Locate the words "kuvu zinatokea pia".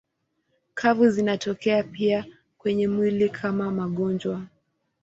0.81-2.25